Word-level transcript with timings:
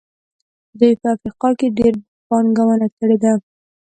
دوی 0.79 0.93
په 1.01 1.07
افریقا 1.15 1.49
کې 1.59 1.67
ډېره 1.77 1.99
پانګونه 2.27 2.87
کړې 2.97 3.17
ده. 3.23 3.33